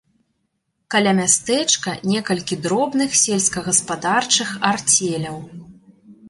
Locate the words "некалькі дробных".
2.11-3.09